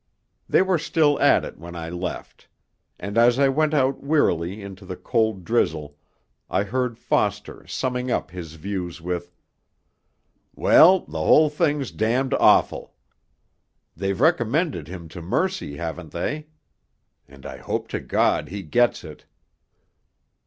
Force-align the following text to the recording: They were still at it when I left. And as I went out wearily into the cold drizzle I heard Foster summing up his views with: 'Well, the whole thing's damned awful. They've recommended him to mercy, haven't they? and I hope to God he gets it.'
They 0.49 0.63
were 0.63 0.79
still 0.79 1.19
at 1.21 1.45
it 1.45 1.59
when 1.59 1.75
I 1.75 1.89
left. 1.89 2.47
And 2.99 3.19
as 3.19 3.37
I 3.37 3.49
went 3.49 3.71
out 3.75 4.01
wearily 4.03 4.63
into 4.63 4.83
the 4.83 4.95
cold 4.95 5.43
drizzle 5.43 5.95
I 6.49 6.63
heard 6.63 6.97
Foster 6.97 7.67
summing 7.67 8.09
up 8.09 8.31
his 8.31 8.55
views 8.55 8.99
with: 8.99 9.31
'Well, 10.55 11.01
the 11.01 11.19
whole 11.19 11.49
thing's 11.51 11.91
damned 11.91 12.33
awful. 12.33 12.95
They've 13.95 14.19
recommended 14.19 14.87
him 14.87 15.07
to 15.09 15.21
mercy, 15.21 15.77
haven't 15.77 16.13
they? 16.13 16.47
and 17.27 17.45
I 17.45 17.57
hope 17.57 17.87
to 17.89 17.99
God 17.99 18.49
he 18.49 18.63
gets 18.63 19.03
it.' 19.03 19.25